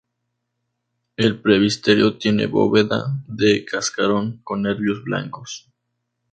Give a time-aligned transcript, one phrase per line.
[1.15, 5.69] El presbiterio tiene bóveda de cascarón con nervios blancos.